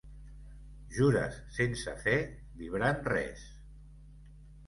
[0.95, 2.15] Jures sense fer
[2.63, 3.43] vibrant res.